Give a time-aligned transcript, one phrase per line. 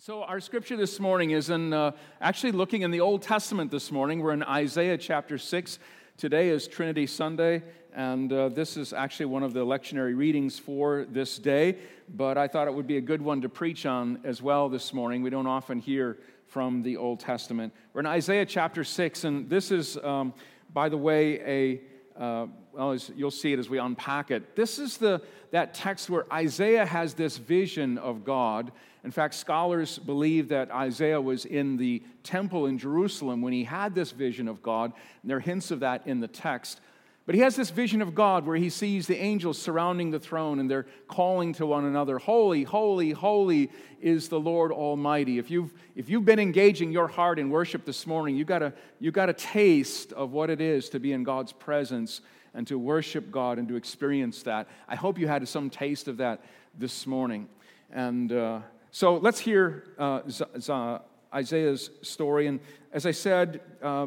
[0.00, 1.90] So, our scripture this morning is in uh,
[2.20, 4.20] actually looking in the Old Testament this morning.
[4.20, 5.80] We're in Isaiah chapter 6.
[6.16, 11.04] Today is Trinity Sunday, and uh, this is actually one of the lectionary readings for
[11.10, 11.78] this day.
[12.14, 14.94] But I thought it would be a good one to preach on as well this
[14.94, 15.20] morning.
[15.20, 17.74] We don't often hear from the Old Testament.
[17.92, 20.32] We're in Isaiah chapter 6, and this is, um,
[20.72, 21.80] by the way, a
[22.18, 24.56] uh, well, you'll see it as we unpack it.
[24.56, 25.22] This is the,
[25.52, 28.72] that text where Isaiah has this vision of God.
[29.04, 33.94] In fact, scholars believe that Isaiah was in the temple in Jerusalem when he had
[33.94, 34.92] this vision of God,
[35.22, 36.80] and there are hints of that in the text.
[37.28, 40.60] But he has this vision of God where he sees the angels surrounding the throne
[40.60, 45.38] and they're calling to one another, Holy, holy, holy is the Lord Almighty.
[45.38, 48.72] If you've, if you've been engaging your heart in worship this morning, you've got, a,
[48.98, 52.22] you've got a taste of what it is to be in God's presence
[52.54, 54.66] and to worship God and to experience that.
[54.88, 56.42] I hope you had some taste of that
[56.78, 57.46] this morning.
[57.92, 58.60] And uh,
[58.90, 60.96] so let's hear uh, Z- Z-
[61.34, 62.46] Isaiah's story.
[62.46, 62.60] And
[62.90, 64.06] as I said, uh,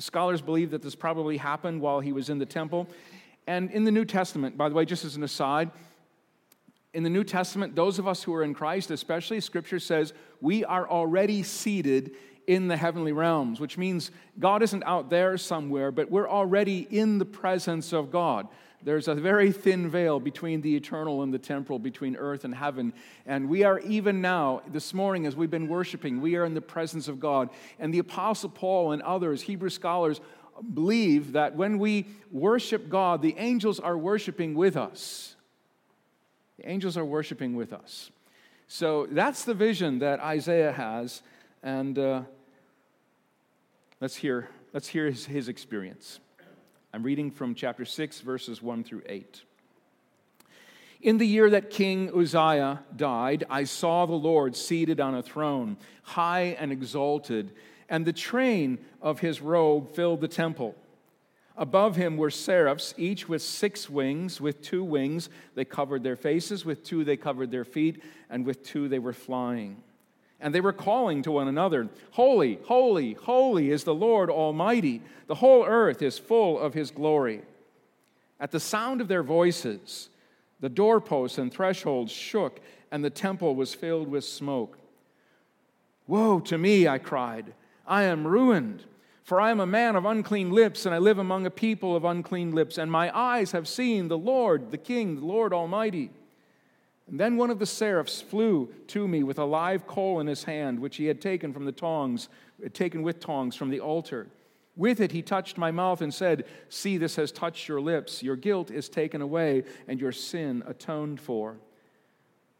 [0.00, 2.88] scholars believe that this probably happened while he was in the temple.
[3.46, 5.70] And in the New Testament, by the way, just as an aside,
[6.92, 10.64] in the New Testament, those of us who are in Christ, especially, Scripture says we
[10.64, 12.12] are already seated
[12.46, 17.18] in the heavenly realms, which means God isn't out there somewhere, but we're already in
[17.18, 18.48] the presence of God.
[18.82, 22.94] There's a very thin veil between the eternal and the temporal, between earth and heaven.
[23.26, 26.62] And we are even now, this morning, as we've been worshiping, we are in the
[26.62, 27.50] presence of God.
[27.78, 30.20] And the Apostle Paul and others, Hebrew scholars,
[30.74, 35.36] believe that when we worship God, the angels are worshiping with us.
[36.58, 38.10] The angels are worshiping with us.
[38.68, 41.22] So that's the vision that Isaiah has.
[41.62, 42.22] And uh,
[44.00, 46.20] let's hear, let's hear his, his experience.
[46.92, 49.42] I'm reading from chapter 6, verses 1 through 8.
[51.02, 55.76] In the year that King Uzziah died, I saw the Lord seated on a throne,
[56.02, 57.52] high and exalted,
[57.88, 60.74] and the train of his robe filled the temple.
[61.56, 64.40] Above him were seraphs, each with six wings.
[64.40, 68.64] With two wings they covered their faces, with two they covered their feet, and with
[68.64, 69.82] two they were flying.
[70.40, 75.02] And they were calling to one another, Holy, holy, holy is the Lord Almighty.
[75.26, 77.42] The whole earth is full of his glory.
[78.38, 80.08] At the sound of their voices,
[80.60, 84.78] the doorposts and thresholds shook, and the temple was filled with smoke.
[86.06, 87.52] Woe to me, I cried.
[87.86, 88.84] I am ruined,
[89.22, 92.04] for I am a man of unclean lips, and I live among a people of
[92.04, 96.10] unclean lips, and my eyes have seen the Lord, the King, the Lord Almighty.
[97.10, 100.44] And then one of the seraphs flew to me with a live coal in his
[100.44, 102.28] hand, which he had taken from the tongs,
[102.72, 104.28] taken with tongs from the altar.
[104.76, 108.22] With it he touched my mouth and said, See, this has touched your lips.
[108.22, 111.58] Your guilt is taken away, and your sin atoned for.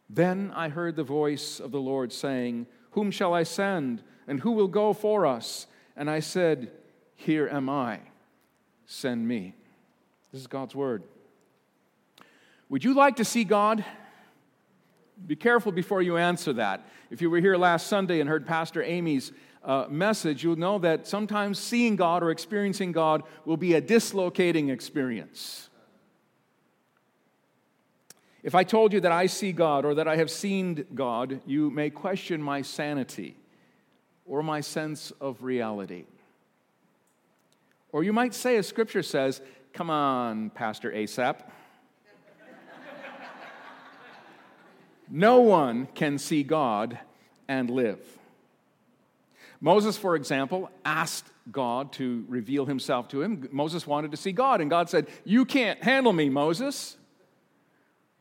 [0.09, 4.03] Then I heard the voice of the Lord saying, Whom shall I send?
[4.27, 5.69] And who will go for us?
[5.97, 6.72] And I said,
[7.15, 8.00] Here am I.
[8.87, 9.55] Send me.
[10.32, 11.05] This is God's word.
[12.69, 13.84] Would you like to see God?
[15.26, 16.88] Be careful before you answer that.
[17.10, 19.32] If you were here last Sunday and heard Pastor Amy's
[19.62, 24.70] uh, message, you'll know that sometimes seeing God or experiencing God will be a dislocating
[24.70, 25.69] experience.
[28.42, 31.70] If I told you that I see God or that I have seen God, you
[31.70, 33.37] may question my sanity
[34.25, 36.04] or my sense of reality.
[37.92, 39.41] Or you might say, as Scripture says,
[39.72, 41.42] Come on, Pastor ASAP.
[45.10, 46.98] No one can see God
[47.48, 47.98] and live.
[49.60, 53.49] Moses, for example, asked God to reveal himself to him.
[53.50, 56.97] Moses wanted to see God, and God said, You can't handle me, Moses.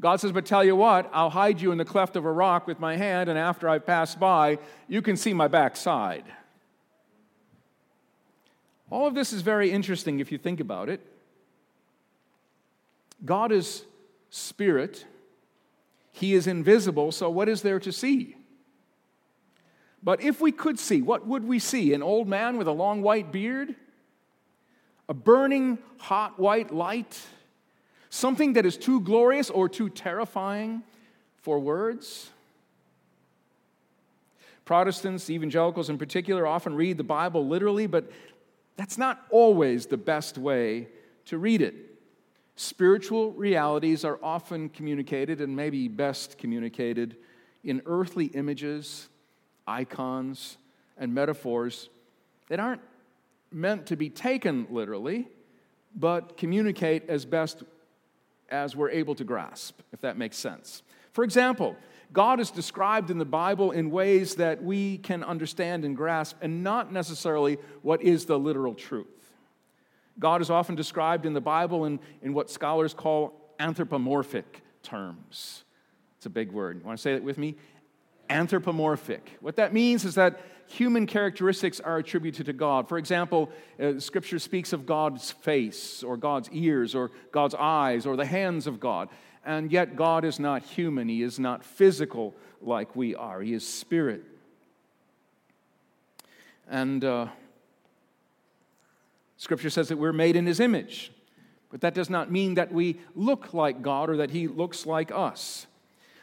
[0.02, 2.68] God says, But tell you what, I'll hide you in the cleft of a rock
[2.68, 4.58] with my hand, and after I pass by,
[4.88, 6.26] you can see my backside.
[8.90, 11.00] All of this is very interesting if you think about it.
[13.24, 13.84] God is
[14.30, 15.06] spirit.
[16.12, 18.36] He is invisible, so what is there to see?
[20.02, 21.94] But if we could see, what would we see?
[21.94, 23.76] An old man with a long white beard?
[25.08, 27.20] A burning hot white light?
[28.10, 30.84] Something that is too glorious or too terrifying
[31.42, 32.30] for words?
[34.66, 38.12] Protestants, evangelicals in particular, often read the Bible literally, but
[38.78, 40.88] that's not always the best way
[41.26, 41.89] to read it.
[42.62, 47.16] Spiritual realities are often communicated and maybe best communicated
[47.64, 49.08] in earthly images,
[49.66, 50.58] icons,
[50.98, 51.88] and metaphors
[52.50, 52.82] that aren't
[53.50, 55.30] meant to be taken literally,
[55.96, 57.64] but communicate as best
[58.50, 60.84] as we're able to grasp, if that makes sense.
[61.14, 61.78] For example,
[62.12, 66.62] God is described in the Bible in ways that we can understand and grasp, and
[66.62, 69.19] not necessarily what is the literal truth.
[70.20, 75.64] God is often described in the Bible in, in what scholars call anthropomorphic terms.
[76.18, 76.80] It's a big word.
[76.80, 77.56] You want to say it with me?
[78.30, 79.38] Anthropomorphic.
[79.40, 82.88] What that means is that human characteristics are attributed to God.
[82.88, 83.50] For example,
[83.82, 88.68] uh, Scripture speaks of God's face, or God's ears, or God's eyes, or the hands
[88.68, 89.10] of God.
[89.46, 91.08] And yet, God is not human.
[91.10, 93.42] He is not physical like we are.
[93.42, 94.24] He is spirit.
[96.70, 97.28] And uh,
[99.40, 101.14] Scripture says that we're made in His image.
[101.72, 105.12] But that does not mean that we look like God or that He looks like
[105.12, 105.66] us.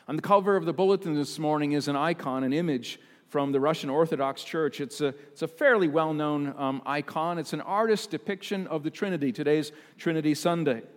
[0.06, 3.58] On the cover of the bulletin this morning is an icon, an image from the
[3.58, 4.82] Russian Orthodox Church.
[4.82, 7.38] It's a, it's a fairly well known um, icon.
[7.38, 9.32] It's an artist's depiction of the Trinity.
[9.32, 10.78] Today's Trinity Sunday.
[10.78, 10.90] It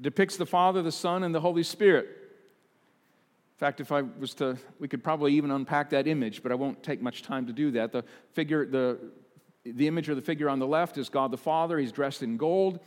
[0.00, 2.06] depicts the Father, the Son, and the Holy Spirit.
[2.06, 6.54] In fact, if I was to, we could probably even unpack that image, but I
[6.54, 7.92] won't take much time to do that.
[7.92, 8.98] The figure, the,
[9.64, 11.78] the image of the figure on the left is God the Father.
[11.78, 12.80] He's dressed in gold.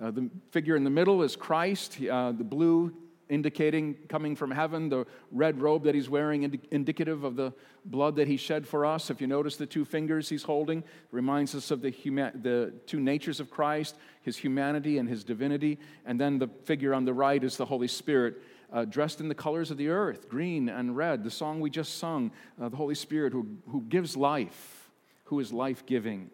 [0.00, 1.98] Uh, the figure in the middle is Christ.
[2.00, 2.94] Uh, the blue
[3.28, 7.52] indicating coming from heaven, the red robe that he's wearing, indi- indicative of the
[7.84, 9.10] blood that he shed for us.
[9.10, 13.00] If you notice the two fingers he's holding, reminds us of the, huma- the two
[13.00, 15.78] natures of Christ, his humanity and his divinity.
[16.06, 18.36] And then the figure on the right is the Holy Spirit.
[18.70, 21.98] Uh, dressed in the colors of the earth, green and red, the song we just
[21.98, 22.30] sung,
[22.60, 24.77] uh, the Holy Spirit who, who gives life,
[25.28, 26.30] who is life giving.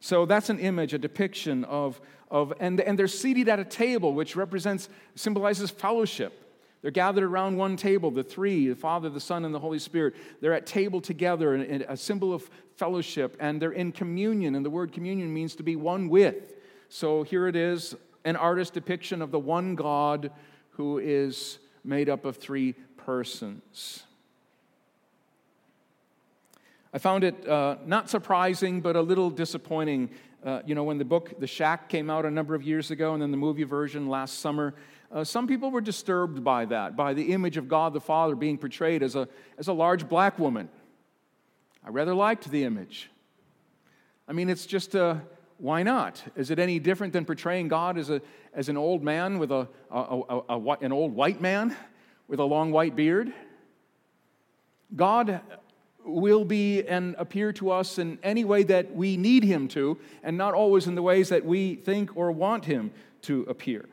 [0.00, 2.00] So that's an image, a depiction of,
[2.30, 6.40] of and, and they're seated at a table, which represents, symbolizes fellowship.
[6.82, 10.14] They're gathered around one table, the three, the Father, the Son, and the Holy Spirit.
[10.40, 14.54] They're at table together, a symbol of fellowship, and they're in communion.
[14.54, 16.54] And the word communion means to be one with.
[16.90, 17.94] So here it is
[18.24, 20.30] an artist depiction of the one God
[20.72, 24.02] who is made up of three persons.
[26.94, 30.10] I found it uh, not surprising, but a little disappointing.
[30.44, 33.14] Uh, you know, when the book The Shack came out a number of years ago,
[33.14, 34.76] and then the movie version last summer,
[35.10, 38.58] uh, some people were disturbed by that, by the image of God the Father being
[38.58, 39.26] portrayed as a,
[39.58, 40.68] as a large black woman.
[41.84, 43.10] I rather liked the image.
[44.28, 45.20] I mean, it's just a,
[45.58, 46.22] why not?
[46.36, 49.66] Is it any different than portraying God as, a, as an old man with a,
[49.90, 51.76] a, a, a, an old white man
[52.28, 53.32] with a long white beard?
[54.94, 55.40] God
[56.04, 60.36] will be and appear to us in any way that we need him to, and
[60.36, 62.90] not always in the ways that we think or want him
[63.22, 63.88] to appear.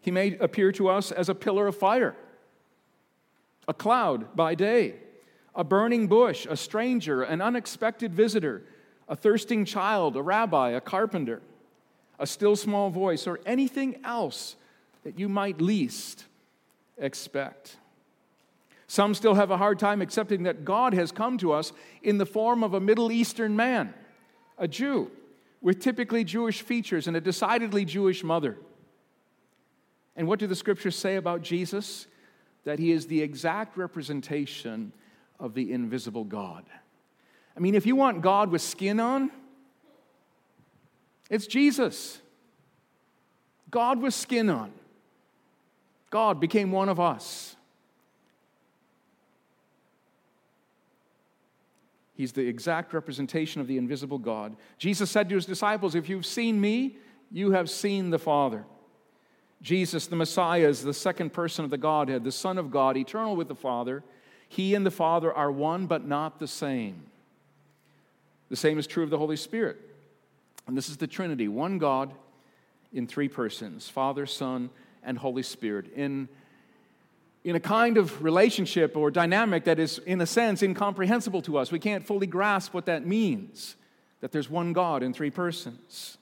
[0.00, 2.14] He may appear to us as a pillar of fire,
[3.68, 4.94] a cloud by day,
[5.54, 8.62] a burning bush, a stranger, an unexpected visitor,
[9.08, 11.42] a thirsting child, a rabbi, a carpenter,
[12.18, 14.56] a still small voice, or anything else
[15.04, 16.26] that you might least
[16.98, 17.76] expect.
[18.90, 21.72] Some still have a hard time accepting that God has come to us
[22.02, 23.94] in the form of a Middle Eastern man,
[24.58, 25.12] a Jew,
[25.60, 28.56] with typically Jewish features and a decidedly Jewish mother.
[30.16, 32.08] And what do the scriptures say about Jesus?
[32.64, 34.92] That he is the exact representation
[35.38, 36.64] of the invisible God.
[37.56, 39.30] I mean, if you want God with skin on,
[41.30, 42.18] it's Jesus.
[43.70, 44.72] God with skin on.
[46.10, 47.54] God became one of us.
[52.20, 54.54] He's the exact representation of the invisible God.
[54.76, 56.98] Jesus said to his disciples, If you've seen me,
[57.30, 58.66] you have seen the Father.
[59.62, 63.36] Jesus, the Messiah, is the second person of the Godhead, the Son of God, eternal
[63.36, 64.04] with the Father.
[64.50, 67.04] He and the Father are one, but not the same.
[68.50, 69.78] The same is true of the Holy Spirit.
[70.66, 72.12] And this is the Trinity one God
[72.92, 74.68] in three persons Father, Son,
[75.02, 75.90] and Holy Spirit.
[75.94, 76.28] In
[77.44, 81.72] in a kind of relationship or dynamic that is, in a sense, incomprehensible to us.
[81.72, 83.76] We can't fully grasp what that means
[84.20, 86.18] that there's one God in three persons.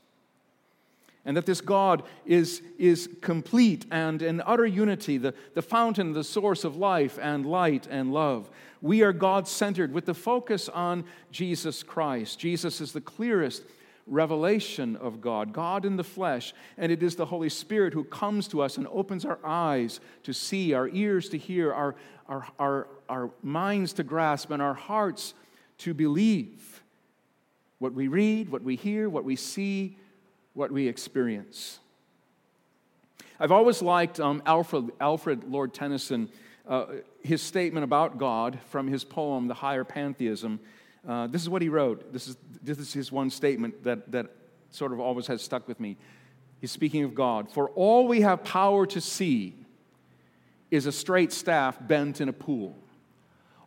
[1.24, 6.24] And that this God is, is complete and in utter unity, the, the fountain, the
[6.24, 8.48] source of life and light and love.
[8.80, 12.38] We are God centered with the focus on Jesus Christ.
[12.38, 13.64] Jesus is the clearest
[14.08, 18.48] revelation of God, God in the flesh, and it is the Holy Spirit who comes
[18.48, 21.94] to us and opens our eyes to see, our ears to hear, our,
[22.28, 25.34] our, our, our minds to grasp, and our hearts
[25.78, 26.82] to believe
[27.78, 29.96] what we read, what we hear, what we see,
[30.54, 31.78] what we experience.
[33.38, 36.28] I've always liked um, Alfred, Alfred Lord Tennyson,
[36.66, 36.86] uh,
[37.22, 40.58] his statement about God from his poem, The Higher Pantheism.
[41.06, 42.12] Uh, this is what he wrote.
[42.12, 44.26] This is, this is his one statement that, that
[44.70, 45.96] sort of always has stuck with me.
[46.60, 47.50] He's speaking of God.
[47.50, 49.54] For all we have power to see,
[50.70, 52.76] is a straight staff bent in a pool.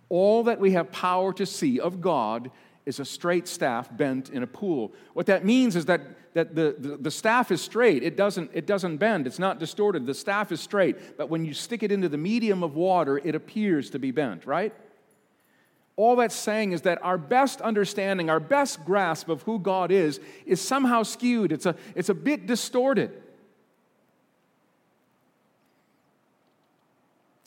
[0.09, 2.51] All that we have power to see of God
[2.85, 4.93] is a straight staff bent in a pool.
[5.13, 6.01] What that means is that,
[6.33, 8.03] that the, the, the, staff is straight.
[8.03, 10.05] It doesn't, it doesn't bend, it's not distorted.
[10.05, 11.17] The staff is straight.
[11.17, 14.45] But when you stick it into the medium of water, it appears to be bent,
[14.45, 14.73] right?
[15.97, 20.19] All that's saying is that our best understanding, our best grasp of who God is,
[20.45, 21.51] is somehow skewed.
[21.51, 23.11] It's a, it's a bit distorted.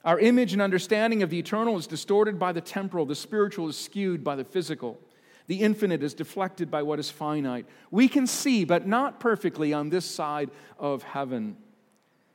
[0.05, 3.77] Our image and understanding of the eternal is distorted by the temporal, the spiritual is
[3.79, 4.99] skewed by the physical.
[5.47, 7.67] The infinite is deflected by what is finite.
[7.91, 11.57] We can see, but not perfectly on this side of heaven.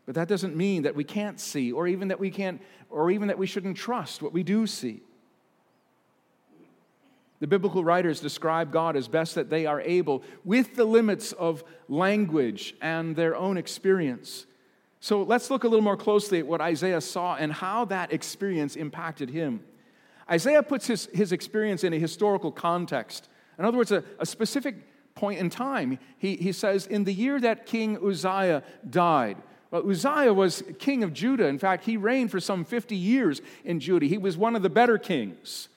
[0.06, 3.28] But that doesn't mean that we can't see, or even that we can't, or even
[3.28, 5.02] that we shouldn't trust what we do see.
[7.40, 11.64] The biblical writers describe God as best that they are able, with the limits of
[11.88, 14.46] language and their own experience.
[15.00, 18.76] So let's look a little more closely at what Isaiah saw and how that experience
[18.76, 19.62] impacted him.
[20.30, 23.30] Isaiah puts his, his experience in a historical context.
[23.58, 24.76] In other words, a, a specific
[25.16, 25.98] point in time.
[26.18, 29.38] He, he says, In the year that King Uzziah died,
[29.72, 31.48] well, Uzziah was king of Judah.
[31.48, 34.08] In fact, he reigned for some 50 years in Judah.
[34.08, 35.70] He was one of the better kings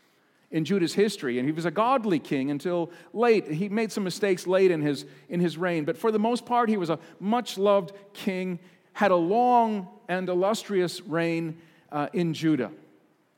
[0.52, 3.50] in Judah's history, and he was a godly king until late.
[3.50, 6.68] He made some mistakes late in his, in his reign, but for the most part,
[6.68, 8.58] he was a much loved king,
[8.92, 11.56] had a long and illustrious reign
[11.90, 12.70] uh, in Judah,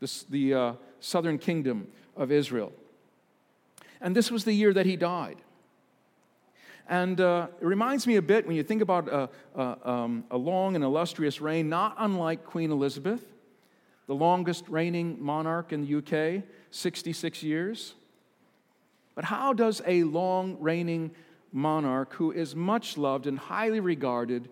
[0.00, 2.72] this, the uh, southern kingdom of Israel.
[4.00, 5.36] And this was the year that he died.
[6.88, 10.36] And uh, it reminds me a bit when you think about a, a, um, a
[10.36, 13.24] long and illustrious reign, not unlike Queen Elizabeth,
[14.06, 16.44] the longest reigning monarch in the UK,
[16.74, 17.94] 66 years.
[19.14, 21.12] But how does a long reigning
[21.52, 24.48] monarch who is much loved and highly regarded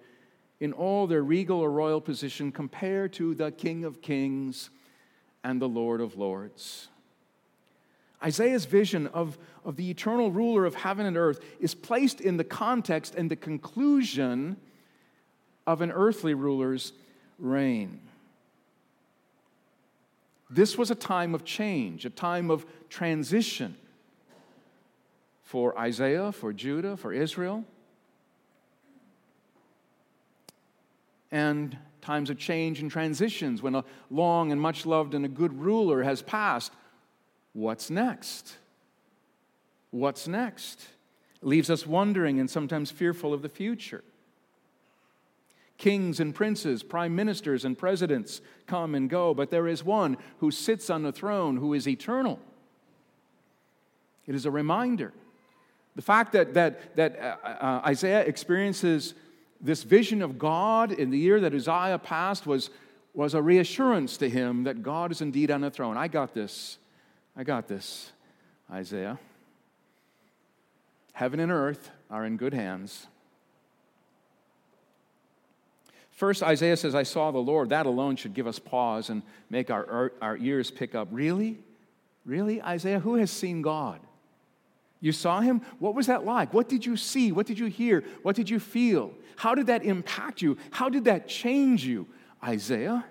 [0.60, 4.70] in all their regal or royal position compare to the King of Kings
[5.42, 6.88] and the Lord of Lords?
[8.22, 12.44] Isaiah's vision of, of the eternal ruler of heaven and earth is placed in the
[12.44, 14.56] context and the conclusion
[15.66, 16.92] of an earthly ruler's
[17.40, 17.98] reign.
[20.54, 23.74] This was a time of change, a time of transition
[25.42, 27.64] for Isaiah, for Judah, for Israel.
[31.30, 35.58] And times of change and transitions when a long and much loved and a good
[35.58, 36.72] ruler has passed.
[37.54, 38.56] What's next?
[39.90, 40.84] What's next?
[41.40, 44.04] Leaves us wondering and sometimes fearful of the future.
[45.82, 50.52] Kings and princes, prime ministers and presidents come and go, but there is one who
[50.52, 52.38] sits on the throne who is eternal.
[54.24, 55.12] It is a reminder.
[55.96, 59.14] The fact that, that, that uh, uh, Isaiah experiences
[59.60, 62.70] this vision of God in the year that Uzziah passed was,
[63.12, 65.96] was a reassurance to him that God is indeed on the throne.
[65.96, 66.78] I got this.
[67.36, 68.12] I got this,
[68.70, 69.18] Isaiah.
[71.12, 73.08] Heaven and earth are in good hands.
[76.22, 77.70] First, Isaiah says, I saw the Lord.
[77.70, 81.08] That alone should give us pause and make our, our, ears pick up.
[81.10, 81.58] Really?
[82.24, 83.00] Really, Isaiah?
[83.00, 83.98] Who has seen God?
[85.00, 85.62] You saw him?
[85.80, 86.54] What was that like?
[86.54, 87.32] What did you see?
[87.32, 88.04] What did you hear?
[88.22, 89.12] What did you feel?
[89.34, 90.58] How did that impact you?
[90.70, 92.06] How did that change you,
[92.40, 93.04] Isaiah?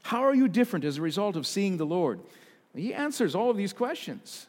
[0.00, 2.20] How are you different as a result of seeing the Lord?
[2.74, 4.46] He answers all of these questions.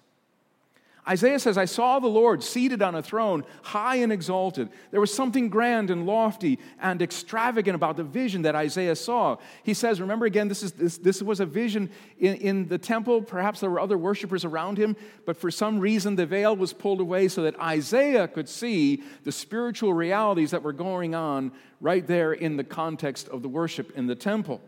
[1.09, 4.69] Isaiah says, I saw the Lord seated on a throne, high and exalted.
[4.91, 9.37] There was something grand and lofty and extravagant about the vision that Isaiah saw.
[9.63, 11.89] He says, remember again, this, is, this, this was a vision
[12.19, 13.23] in, in the temple.
[13.23, 17.01] Perhaps there were other worshipers around him, but for some reason the veil was pulled
[17.01, 21.51] away so that Isaiah could see the spiritual realities that were going on
[21.81, 24.61] right there in the context of the worship in the temple.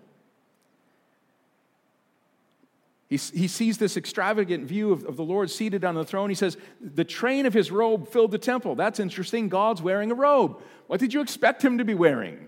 [3.11, 6.29] He, he sees this extravagant view of, of the Lord seated on the throne.
[6.29, 8.75] He says, The train of his robe filled the temple.
[8.75, 9.49] That's interesting.
[9.49, 10.61] God's wearing a robe.
[10.87, 12.47] What did you expect him to be wearing?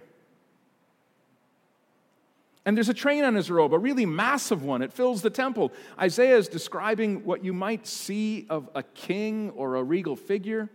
[2.64, 4.82] And there's a train on his robe, a really massive one.
[4.82, 5.74] It fills the temple.
[6.00, 10.70] Isaiah is describing what you might see of a king or a regal figure,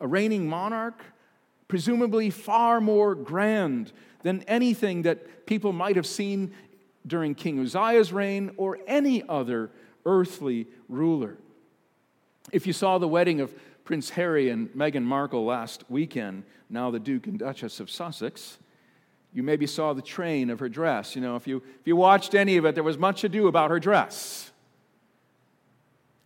[0.00, 1.04] a reigning monarch,
[1.68, 3.92] presumably far more grand
[4.24, 6.52] than anything that people might have seen
[7.06, 9.70] during King Uzziah's reign or any other
[10.06, 11.36] earthly ruler.
[12.52, 13.54] If you saw the wedding of
[13.84, 18.58] Prince Harry and Meghan Markle last weekend, now the Duke and Duchess of Sussex,
[19.32, 21.16] you maybe saw the train of her dress.
[21.16, 23.70] You know, if you, if you watched any of it, there was much ado about
[23.70, 24.50] her dress.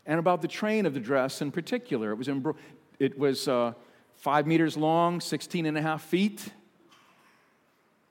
[0.04, 2.12] And about the train of the dress in particular.
[2.12, 2.56] It was, embro-
[2.98, 3.72] it was uh,
[4.16, 6.48] five meters long, 16 and a half feet.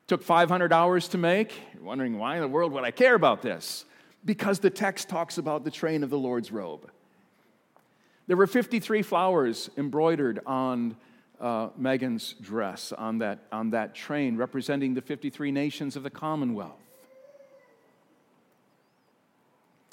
[0.07, 1.53] Took 500 hours to make.
[1.73, 3.85] You're wondering why in the world would I care about this?
[4.23, 6.89] Because the text talks about the train of the Lord's robe.
[8.27, 10.95] There were 53 flowers embroidered on
[11.39, 16.79] uh, Meghan's dress, on that, on that train, representing the 53 nations of the Commonwealth.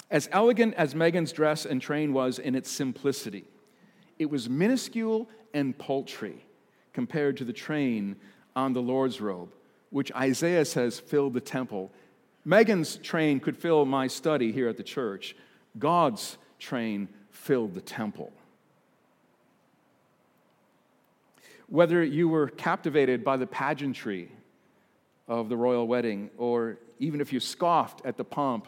[0.09, 3.45] As elegant as Meghan's dress and train was in its simplicity,
[4.19, 6.45] it was minuscule and paltry
[6.93, 8.15] compared to the train
[8.55, 9.49] on the Lord's robe,
[9.93, 11.91] which Isaiah says filled the temple.
[12.47, 15.35] Meghan's train could fill my study here at the church.
[15.77, 18.33] God's train filled the temple.
[21.67, 24.31] Whether you were captivated by the pageantry
[25.27, 28.67] of the royal wedding, or even if you scoffed at the pomp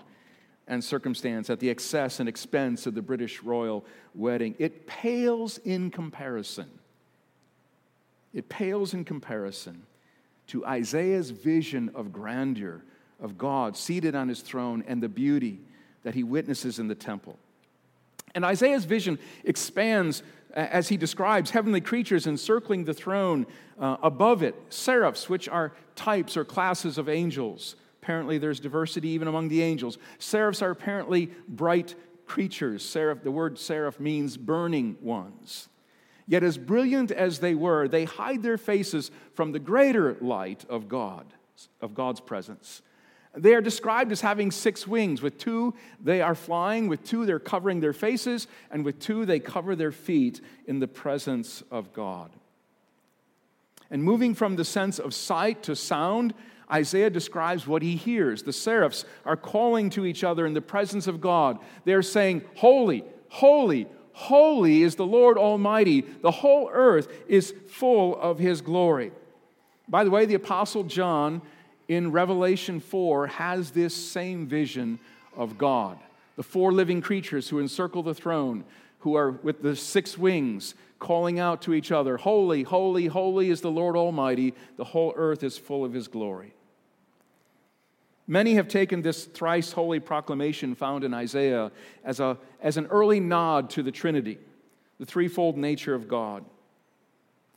[0.67, 5.89] and circumstance, at the excess and expense of the British royal wedding, it pales in
[5.89, 6.69] comparison.
[8.31, 9.87] It pales in comparison
[10.47, 12.83] to Isaiah's vision of grandeur
[13.19, 15.59] of God seated on his throne and the beauty
[16.03, 17.37] that he witnesses in the temple.
[18.33, 20.21] And Isaiah's vision expands
[20.53, 23.45] as he describes heavenly creatures encircling the throne
[23.79, 27.75] uh, above it, seraphs, which are types or classes of angels.
[28.01, 29.97] Apparently, there's diversity even among the angels.
[30.19, 32.87] Seraphs are apparently bright creatures.
[32.87, 35.69] Seraph, the word seraph means burning ones.
[36.27, 40.87] Yet, as brilliant as they were, they hide their faces from the greater light of
[40.87, 41.25] God,
[41.81, 42.81] of God's presence.
[43.37, 45.21] They are described as having six wings.
[45.21, 46.87] With two, they are flying.
[46.87, 48.47] With two, they're covering their faces.
[48.71, 52.31] And with two, they cover their feet in the presence of God.
[53.91, 56.33] And moving from the sense of sight to sound,
[56.71, 58.43] Isaiah describes what he hears.
[58.43, 61.59] The seraphs are calling to each other in the presence of God.
[61.83, 66.01] They're saying, Holy, holy, holy is the Lord Almighty.
[66.01, 69.11] The whole earth is full of his glory.
[69.89, 71.41] By the way, the Apostle John
[71.89, 74.99] in Revelation 4 has this same vision
[75.35, 75.99] of God.
[76.37, 78.63] The four living creatures who encircle the throne,
[78.99, 83.59] who are with the six wings, calling out to each other, Holy, holy, holy is
[83.59, 84.53] the Lord Almighty.
[84.77, 86.53] The whole earth is full of his glory.
[88.27, 91.71] Many have taken this thrice holy proclamation found in Isaiah
[92.03, 94.39] as, a, as an early nod to the Trinity,
[94.99, 96.43] the threefold nature of God.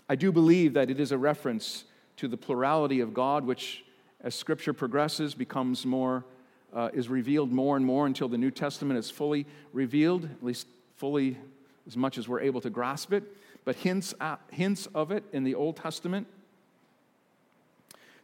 [0.08, 1.84] I do believe that it is a reference
[2.16, 3.84] to the plurality of God, which
[4.20, 6.24] as Scripture progresses, becomes more,
[6.74, 10.66] uh, is revealed more and more until the New Testament is fully revealed, at least
[10.96, 11.38] fully
[11.86, 13.22] as much as we're able to grasp it.
[13.64, 16.26] But hints, at, uh, hints of it in the Old Testament.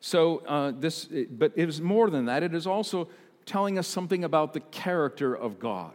[0.06, 2.42] So uh, this, but it is more than that.
[2.42, 3.08] It is also
[3.46, 5.94] telling us something about the character of God.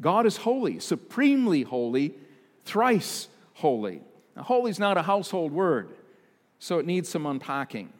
[0.00, 2.14] God is holy, supremely holy,
[2.64, 4.00] thrice holy.
[4.34, 5.90] Now, holy is not a household word,
[6.58, 7.92] so it needs some unpacking.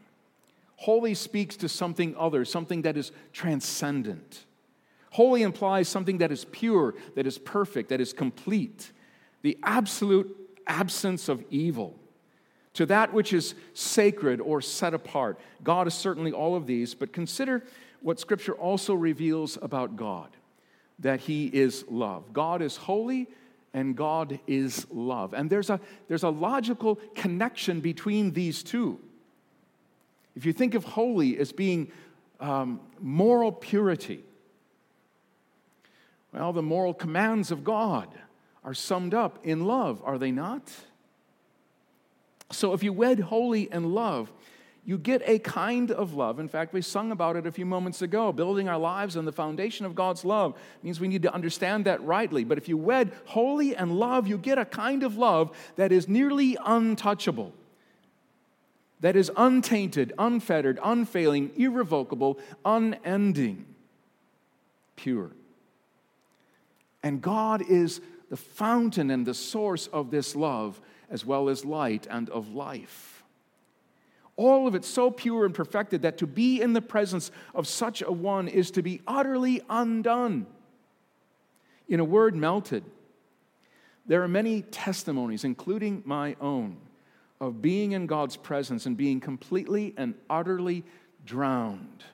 [0.76, 4.46] Holy speaks to something other, something that is transcendent.
[5.10, 8.90] Holy implies something that is pure, that is perfect, that is complete,
[9.42, 10.34] the absolute
[10.66, 11.94] absence of evil.
[12.76, 15.40] To that which is sacred or set apart.
[15.64, 17.64] God is certainly all of these, but consider
[18.02, 20.28] what Scripture also reveals about God
[20.98, 22.34] that He is love.
[22.34, 23.28] God is holy
[23.72, 25.32] and God is love.
[25.32, 29.00] And there's a, there's a logical connection between these two.
[30.34, 31.90] If you think of holy as being
[32.40, 34.22] um, moral purity,
[36.30, 38.08] well, the moral commands of God
[38.64, 40.70] are summed up in love, are they not?
[42.50, 44.32] So if you wed holy and love,
[44.84, 46.38] you get a kind of love.
[46.38, 48.32] In fact, we sung about it a few moments ago.
[48.32, 52.02] Building our lives on the foundation of God's love means we need to understand that
[52.04, 52.44] rightly.
[52.44, 56.06] But if you wed holy and love, you get a kind of love that is
[56.06, 57.52] nearly untouchable
[59.00, 63.66] that is untainted, unfettered, unfailing, irrevocable, unending,
[64.96, 65.30] pure.
[67.02, 70.80] And God is the fountain and the source of this love,
[71.10, 73.22] as well as light and of life.
[74.36, 78.02] All of it so pure and perfected that to be in the presence of such
[78.02, 80.46] a one is to be utterly undone.
[81.88, 82.84] In a word, melted.
[84.04, 86.76] There are many testimonies, including my own,
[87.40, 90.84] of being in God's presence and being completely and utterly
[91.24, 92.04] drowned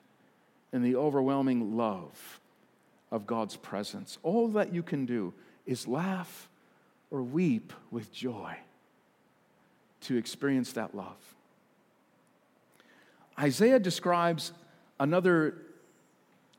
[0.71, 2.39] in the overwhelming love
[3.11, 4.17] of God's presence.
[4.23, 5.33] All that you can do
[5.65, 6.47] is laugh
[7.11, 8.57] or weep with joy
[10.03, 11.35] to experience that love.
[13.39, 14.53] Isaiah describes
[14.99, 15.55] another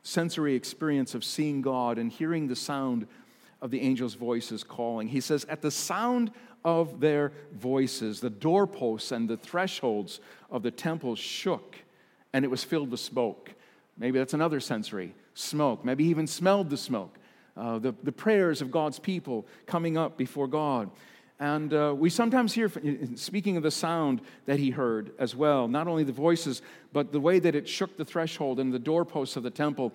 [0.03, 3.07] sensory experience of seeing God and hearing the sound
[3.61, 5.07] of the angels' voices calling.
[5.07, 6.31] He says, At the sound
[6.63, 10.19] of their voices, the doorposts and the thresholds
[10.51, 11.77] of the temple shook,
[12.33, 13.53] and it was filled with smoke.
[13.97, 15.85] Maybe that's another sensory smoke.
[15.85, 17.17] Maybe he even smelled the smoke.
[17.57, 20.89] Uh, the, the prayers of God's people coming up before God.
[21.39, 22.71] And uh, we sometimes hear,
[23.15, 26.61] speaking of the sound that he heard as well, not only the voices,
[26.93, 29.91] but the way that it shook the threshold and the doorposts of the temple.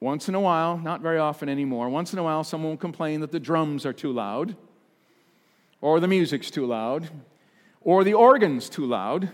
[0.00, 3.20] Once in a while, not very often anymore, once in a while, someone will complain
[3.20, 4.54] that the drums are too loud,
[5.80, 7.08] or the music's too loud,
[7.80, 9.30] or the organ's too loud.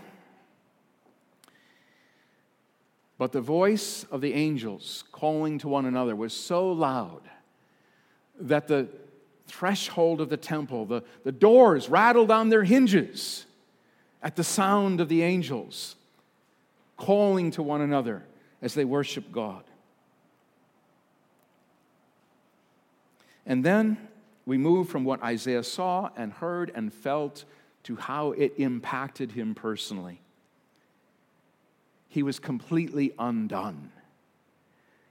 [3.17, 7.23] But the voice of the angels calling to one another was so loud
[8.39, 8.87] that the
[9.49, 13.45] threshold of the temple, the, the doors rattled on their hinges
[14.21, 15.95] at the sound of the angels
[16.97, 18.23] calling to one another
[18.61, 19.63] as they worship God.
[23.45, 23.97] And then
[24.45, 27.45] we move from what Isaiah saw and heard and felt
[27.83, 30.21] to how it impacted him personally.
[32.09, 33.91] He was completely undone.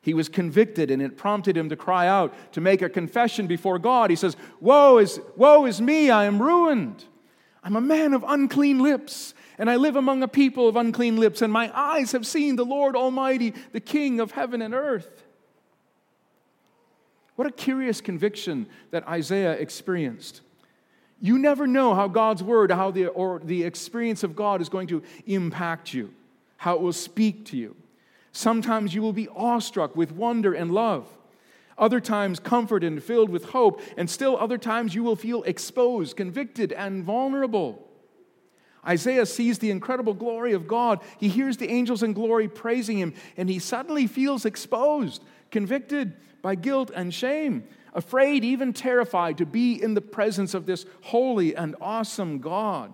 [0.08, 3.78] He was convicted and it prompted him to cry out, to make a confession before
[3.78, 4.08] God.
[4.08, 7.04] He says, Woe is, woe is me, I am ruined.
[7.62, 11.42] I'm a man of unclean lips, and I live among a people of unclean lips,
[11.42, 15.24] and my eyes have seen the Lord Almighty, the King of heaven and earth.
[17.36, 20.40] What a curious conviction that Isaiah experienced.
[21.20, 24.86] You never know how God's word how the, or the experience of God is going
[24.86, 26.14] to impact you,
[26.56, 27.76] how it will speak to you.
[28.38, 31.08] Sometimes you will be awestruck with wonder and love.
[31.76, 33.80] Other times, comforted and filled with hope.
[33.96, 37.84] And still, other times, you will feel exposed, convicted, and vulnerable.
[38.86, 41.00] Isaiah sees the incredible glory of God.
[41.18, 46.54] He hears the angels in glory praising him, and he suddenly feels exposed, convicted, by
[46.54, 51.74] guilt and shame, afraid, even terrified to be in the presence of this holy and
[51.80, 52.92] awesome God.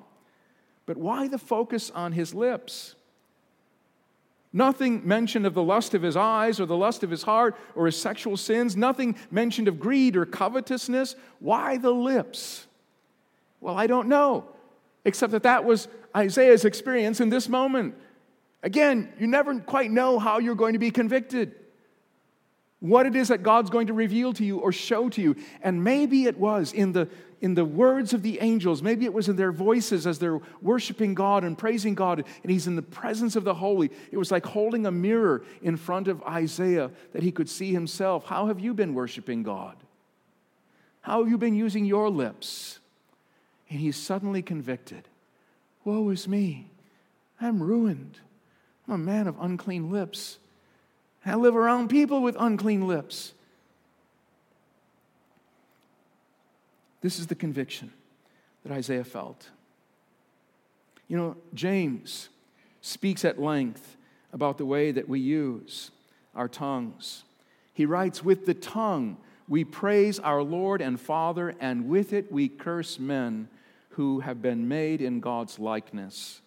[0.86, 2.94] But why the focus on his lips?
[4.56, 7.86] Nothing mentioned of the lust of his eyes or the lust of his heart or
[7.86, 8.76] his sexual sins.
[8.76, 11.16] Nothing mentioned of greed or covetousness.
[11.40, 12.68] Why the lips?
[13.60, 14.44] Well, I don't know,
[15.04, 17.96] except that that was Isaiah's experience in this moment.
[18.62, 21.56] Again, you never quite know how you're going to be convicted
[22.80, 25.36] what it is that God's going to reveal to you or show to you.
[25.62, 27.08] And maybe it was in the,
[27.40, 31.14] in the words of the angels, maybe it was in their voices as they're worshiping
[31.14, 33.90] God and praising God, and he's in the presence of the holy.
[34.10, 38.26] It was like holding a mirror in front of Isaiah that he could see himself.
[38.26, 39.76] How have you been worshiping God?
[41.00, 42.80] How have you been using your lips?
[43.70, 45.08] And he's suddenly convicted.
[45.84, 46.70] Woe is me.
[47.40, 48.18] I'm ruined.
[48.86, 50.38] I'm a man of unclean lips.
[51.26, 53.32] I live around people with unclean lips.
[57.00, 57.92] This is the conviction
[58.62, 59.50] that Isaiah felt.
[61.08, 62.28] You know, James
[62.80, 63.96] speaks at length
[64.32, 65.90] about the way that we use
[66.34, 67.24] our tongues.
[67.72, 69.16] He writes, With the tongue
[69.48, 73.48] we praise our Lord and Father, and with it we curse men
[73.90, 76.40] who have been made in God's likeness.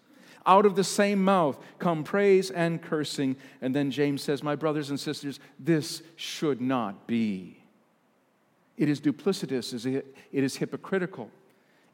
[0.47, 3.35] Out of the same mouth come praise and cursing.
[3.61, 7.61] And then James says, My brothers and sisters, this should not be.
[8.77, 11.29] It is duplicitous, it is hypocritical,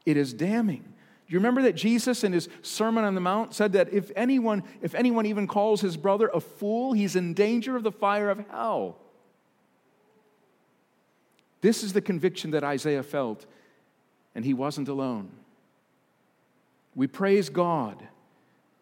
[0.06, 0.84] it is damning.
[1.26, 4.62] Do you remember that Jesus in his Sermon on the Mount said that if anyone,
[4.82, 8.44] if anyone even calls his brother a fool, he's in danger of the fire of
[8.50, 8.98] hell?
[11.62, 13.46] This is the conviction that Isaiah felt,
[14.34, 15.30] and he wasn't alone.
[16.94, 18.06] We praise God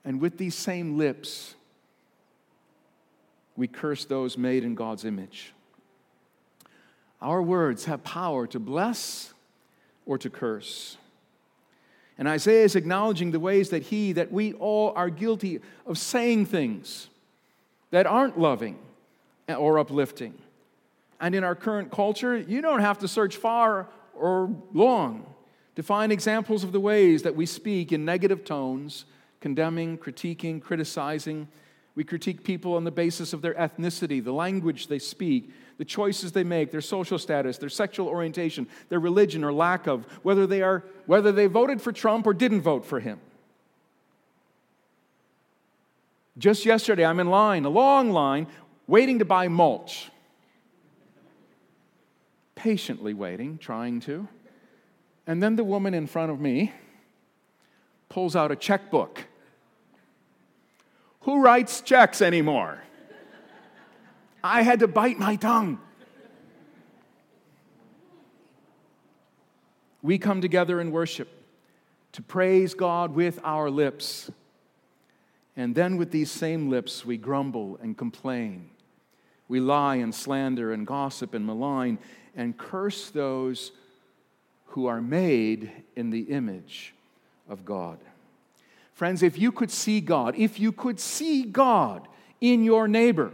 [0.05, 1.55] and with these same lips,
[3.57, 5.53] we curse those made in God's image.
[7.21, 9.33] Our words have power to bless
[10.07, 10.97] or to curse.
[12.19, 16.47] And Isaiah is acknowledging the ways that he, that we all are guilty of saying
[16.47, 17.09] things
[17.91, 18.79] that aren't loving
[19.49, 20.35] or uplifting.
[21.21, 25.27] And in our current culture, you don't have to search far or long
[25.77, 29.05] to find examples of the ways that we speak in negative tones
[29.43, 31.49] condemning, critiquing, criticizing.
[31.95, 36.33] We critique people on the basis of their ethnicity, the language they speak, the choices
[36.33, 40.63] they make, their social status, their sexual orientation, their religion or lack of, whether they,
[40.63, 43.21] are, whether they voted for Trump or didn't vote for him.
[46.39, 48.47] Just yesterday, I'm in line, a long line,
[48.87, 50.09] waiting to buy mulch.
[52.55, 54.29] Patiently waiting, trying to.
[55.27, 56.73] And then the woman in front of me
[58.09, 59.27] pulls out a checkbook.
[61.23, 62.83] Who writes checks anymore?
[64.43, 65.79] I had to bite my tongue.
[70.03, 71.29] We come together in worship
[72.13, 74.31] to praise God with our lips.
[75.57, 78.71] And then with these same lips, we grumble and complain.
[79.49, 81.99] We lie and slander and gossip and malign
[82.35, 83.71] and curse those
[84.67, 86.95] who are made in the image
[87.49, 87.99] of God.
[89.03, 92.07] Friends, if you could see God, if you could see God
[92.41, 93.33] in your neighbor,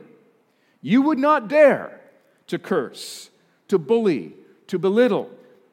[0.81, 2.01] you would not dare
[2.47, 3.29] to curse,
[3.69, 4.33] to bully,
[4.69, 5.31] to belittle,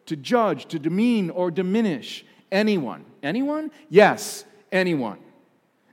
[0.08, 3.05] to judge, to demean, or diminish anyone.
[3.23, 3.71] Anyone?
[3.89, 5.17] Yes, anyone.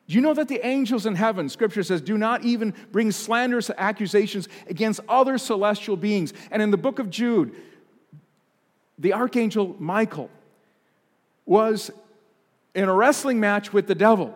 [0.09, 3.71] Do you know that the angels in heaven, scripture says, do not even bring slanderous
[3.79, 6.33] accusations against other celestial beings?
[6.51, 7.55] And in the book of Jude,
[8.99, 10.29] the archangel Michael
[11.47, 11.93] was
[12.75, 14.35] in a wrestling match with the devil.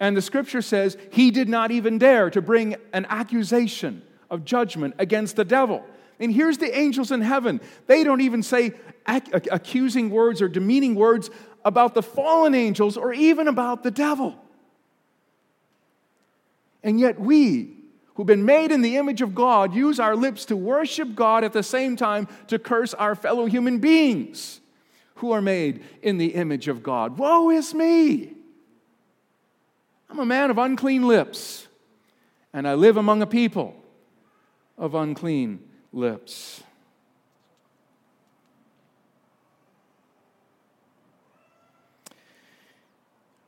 [0.00, 4.94] And the scripture says he did not even dare to bring an accusation of judgment
[4.98, 5.84] against the devil.
[6.18, 7.60] And here's the angels in heaven.
[7.86, 8.72] They don't even say
[9.08, 11.30] ac- accusing words or demeaning words
[11.64, 14.36] about the fallen angels or even about the devil.
[16.82, 17.74] And yet, we,
[18.14, 21.52] who've been made in the image of God, use our lips to worship God at
[21.52, 24.60] the same time to curse our fellow human beings
[25.16, 27.18] who are made in the image of God.
[27.18, 28.34] Woe is me!
[30.10, 31.66] I'm a man of unclean lips,
[32.52, 33.74] and I live among a people
[34.78, 35.60] of unclean
[35.92, 36.62] lips.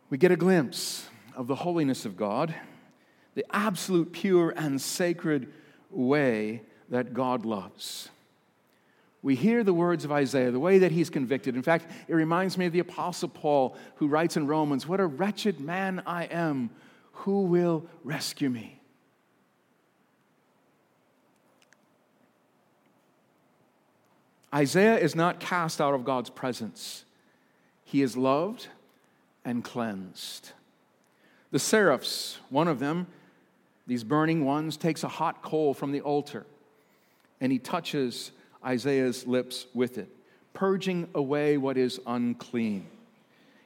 [0.08, 2.54] We get a glimpse of the holiness of God,
[3.34, 5.52] the absolute pure and sacred
[5.90, 8.08] way that God loves.
[9.26, 11.56] We hear the words of Isaiah, the way that he's convicted.
[11.56, 15.06] In fact, it reminds me of the Apostle Paul who writes in Romans, What a
[15.06, 16.70] wretched man I am.
[17.10, 18.80] Who will rescue me?
[24.54, 27.04] Isaiah is not cast out of God's presence,
[27.82, 28.68] he is loved
[29.44, 30.52] and cleansed.
[31.50, 33.08] The seraphs, one of them,
[33.88, 36.46] these burning ones, takes a hot coal from the altar
[37.40, 38.30] and he touches
[38.66, 40.08] Isaiah's lips with it,
[40.52, 42.86] purging away what is unclean.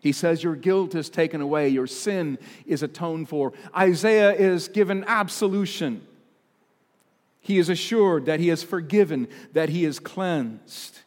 [0.01, 3.53] He says, Your guilt is taken away, your sin is atoned for.
[3.77, 6.07] Isaiah is given absolution.
[7.41, 11.01] He is assured that he is forgiven, that he is cleansed.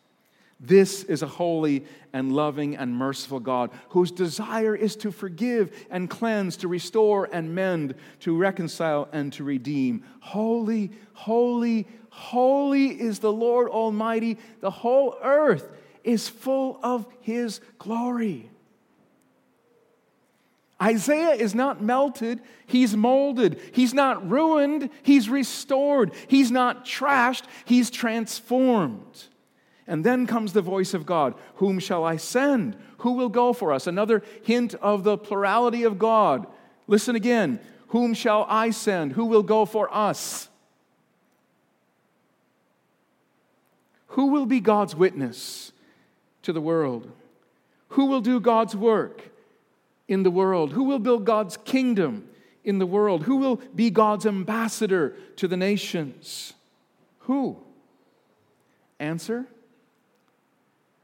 [0.65, 6.09] This is a holy and loving and merciful God whose desire is to forgive and
[6.09, 10.05] cleanse, to restore and mend, to reconcile and to redeem.
[10.21, 14.37] Holy, holy, holy is the Lord Almighty.
[14.61, 15.69] The whole earth
[16.05, 18.49] is full of his glory.
[20.81, 23.59] Isaiah is not melted, he's molded.
[23.73, 26.13] He's not ruined, he's restored.
[26.27, 29.27] He's not trashed, he's transformed.
[29.85, 32.77] And then comes the voice of God Whom shall I send?
[32.99, 33.87] Who will go for us?
[33.87, 36.47] Another hint of the plurality of God.
[36.87, 37.59] Listen again.
[37.87, 39.13] Whom shall I send?
[39.13, 40.49] Who will go for us?
[44.07, 45.71] Who will be God's witness
[46.43, 47.11] to the world?
[47.89, 49.33] Who will do God's work?
[50.07, 50.73] in the world?
[50.73, 52.29] Who will build God's kingdom
[52.63, 53.23] in the world?
[53.23, 56.53] Who will be God's ambassador to the nations?
[57.19, 57.57] Who?
[58.99, 59.47] Answer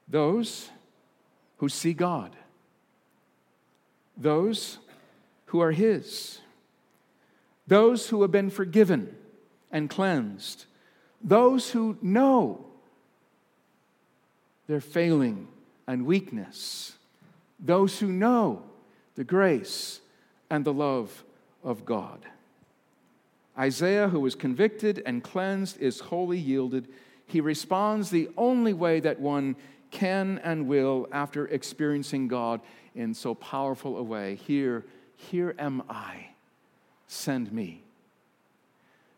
[0.09, 0.69] those
[1.57, 2.35] who see God,
[4.17, 4.79] those
[5.47, 6.39] who are His,
[7.67, 9.15] those who have been forgiven
[9.71, 10.65] and cleansed,
[11.21, 12.65] those who know
[14.67, 15.47] their failing
[15.87, 16.93] and weakness,
[17.59, 18.63] those who know
[19.15, 19.99] the grace
[20.49, 21.23] and the love
[21.63, 22.19] of God.
[23.57, 26.87] Isaiah, who was convicted and cleansed, is wholly yielded.
[27.27, 29.57] He responds the only way that one
[29.91, 32.61] can and will after experiencing God
[32.95, 34.35] in so powerful a way.
[34.35, 36.27] Here, here am I.
[37.07, 37.83] Send me.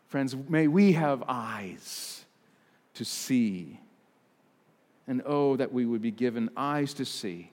[0.08, 2.24] Friends, may we have eyes
[2.94, 3.78] to see.
[5.06, 7.50] And oh, that we would be given eyes to see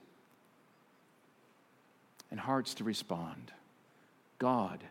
[2.30, 3.52] and hearts to respond.
[4.38, 4.82] God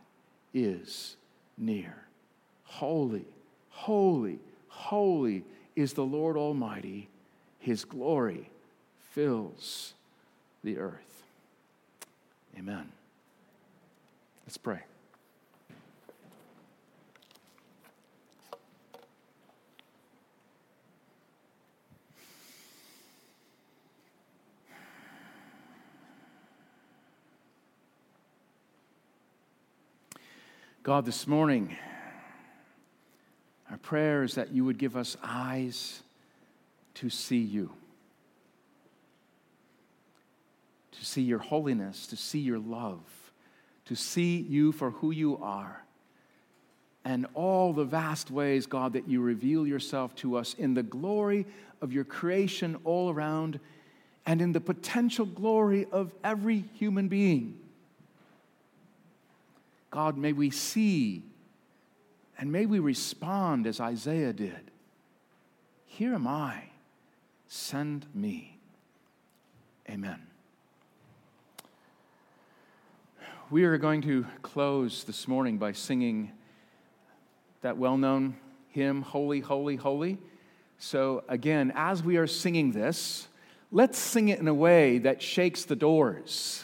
[0.54, 1.16] is
[1.58, 1.96] near.
[2.64, 3.26] Holy,
[3.70, 5.44] holy, holy
[5.76, 7.10] is the Lord Almighty.
[7.70, 8.50] His glory
[9.12, 9.94] fills
[10.64, 11.22] the earth.
[12.58, 12.92] Amen.
[14.48, 14.80] Let's pray.
[30.82, 31.78] God, this morning,
[33.70, 36.02] our prayer is that you would give us eyes
[37.00, 37.72] to see you.
[41.00, 43.00] to see your holiness, to see your love,
[43.86, 45.84] to see you for who you are,
[47.06, 51.46] and all the vast ways, God, that you reveal yourself to us in the glory
[51.82, 53.60] of your creation all around
[54.26, 57.58] and in the potential glory of every human being.
[59.90, 61.24] God, may we see
[62.38, 64.72] and may we respond as Isaiah did
[65.88, 66.64] Here am I,
[67.50, 68.58] send me.
[69.90, 70.22] Amen.
[73.50, 76.32] We are going to close this morning by singing
[77.62, 78.38] that well known
[78.70, 80.20] hymn, Holy, Holy, Holy.
[80.78, 83.28] So, again, as we are singing this,
[83.72, 86.64] let's sing it in a way that shakes the doors.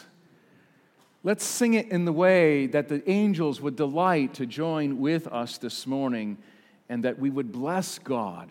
[1.24, 5.58] Let's sing it in the way that the angels would delight to join with us
[5.58, 6.38] this morning
[6.88, 8.48] and that we would bless God,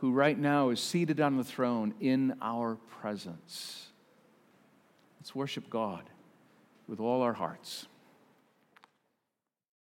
[0.00, 3.88] who right now is seated on the throne in our presence.
[5.20, 6.04] Let's worship God
[6.86, 7.86] with all our hearts.